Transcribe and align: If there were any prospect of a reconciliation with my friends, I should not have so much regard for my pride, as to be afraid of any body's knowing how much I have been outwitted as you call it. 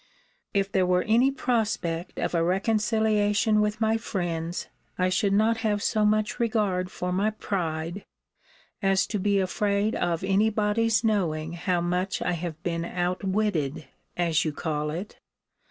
If 0.51 0.71
there 0.71 0.87
were 0.87 1.03
any 1.03 1.29
prospect 1.29 2.17
of 2.17 2.33
a 2.33 2.43
reconciliation 2.43 3.61
with 3.61 3.79
my 3.79 3.97
friends, 3.97 4.67
I 4.97 5.09
should 5.09 5.31
not 5.31 5.57
have 5.57 5.83
so 5.83 6.05
much 6.07 6.39
regard 6.39 6.89
for 6.89 7.11
my 7.13 7.29
pride, 7.29 8.03
as 8.81 9.05
to 9.05 9.19
be 9.19 9.37
afraid 9.39 9.93
of 9.93 10.23
any 10.23 10.49
body's 10.49 11.03
knowing 11.03 11.53
how 11.53 11.81
much 11.81 12.19
I 12.19 12.31
have 12.31 12.63
been 12.63 12.83
outwitted 12.83 13.85
as 14.17 14.43
you 14.43 14.51
call 14.51 14.89
it. 14.89 15.19